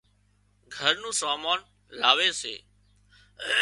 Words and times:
گھر 0.75 0.93
نُون 1.01 1.13
سامان 1.21 1.59
لاوي 2.01 2.29
سي 2.41 2.55